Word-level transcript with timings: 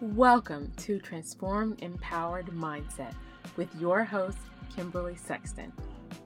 Welcome 0.00 0.70
to 0.76 1.00
Transform 1.00 1.76
Empowered 1.80 2.46
Mindset 2.46 3.14
with 3.56 3.68
your 3.80 4.04
host, 4.04 4.38
Kimberly 4.72 5.16
Sexton. 5.16 5.72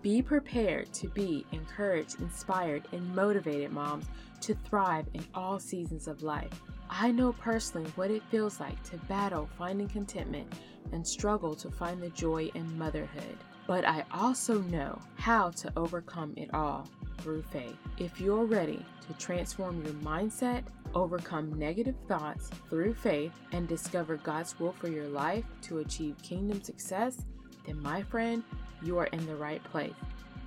Be 0.02 0.20
prepared 0.20 0.92
to 0.92 1.08
be 1.08 1.46
encouraged, 1.52 2.20
inspired, 2.20 2.86
and 2.92 3.14
motivated 3.14 3.72
moms 3.72 4.04
to 4.42 4.54
thrive 4.56 5.06
in 5.14 5.24
all 5.34 5.58
seasons 5.58 6.06
of 6.06 6.22
life. 6.22 6.60
I 6.90 7.12
know 7.12 7.32
personally 7.32 7.90
what 7.94 8.10
it 8.10 8.22
feels 8.30 8.60
like 8.60 8.82
to 8.90 8.98
battle 9.08 9.48
finding 9.56 9.88
contentment 9.88 10.52
and 10.92 11.06
struggle 11.06 11.54
to 11.54 11.70
find 11.70 12.02
the 12.02 12.10
joy 12.10 12.50
in 12.54 12.78
motherhood. 12.78 13.38
But 13.66 13.86
I 13.86 14.04
also 14.12 14.60
know 14.60 14.98
how 15.14 15.48
to 15.48 15.72
overcome 15.78 16.34
it 16.36 16.52
all 16.52 16.86
through 17.22 17.40
faith. 17.44 17.78
If 17.96 18.20
you're 18.20 18.44
ready 18.44 18.84
to 19.06 19.14
transform 19.14 19.82
your 19.82 19.94
mindset, 19.94 20.64
overcome 20.94 21.58
negative 21.58 21.96
thoughts 22.08 22.50
through 22.68 22.94
faith, 22.94 23.32
and 23.52 23.68
discover 23.68 24.16
God's 24.16 24.58
will 24.58 24.72
for 24.72 24.88
your 24.88 25.08
life 25.08 25.44
to 25.62 25.78
achieve 25.78 26.16
kingdom 26.22 26.62
success, 26.62 27.18
then 27.66 27.80
my 27.82 28.02
friend, 28.02 28.42
you 28.82 28.98
are 28.98 29.06
in 29.06 29.24
the 29.26 29.36
right 29.36 29.62
place. 29.64 29.92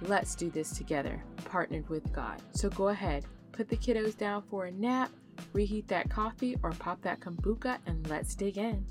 Let's 0.02 0.36
do 0.36 0.50
this 0.50 0.72
together, 0.78 1.24
partnered 1.46 1.88
with 1.90 2.12
God. 2.12 2.42
So 2.52 2.70
go 2.70 2.90
ahead, 2.90 3.26
put 3.52 3.70
the 3.70 3.78
kiddos 3.78 4.18
down 4.18 4.44
for 4.50 4.66
a 4.66 4.72
nap, 4.72 5.10
reheat 5.54 5.88
that 5.88 6.10
coffee, 6.10 6.58
or 6.64 6.72
pop 6.72 7.02
that 7.04 7.22
kombucha, 7.22 7.78
and 7.86 8.08
let's 8.10 8.36
dig 8.36 8.58
in. 8.58 8.86